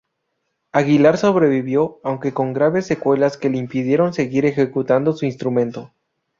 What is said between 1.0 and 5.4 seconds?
sobrevivió, aunque con graves secuelas que le impidieron seguir ejecutando su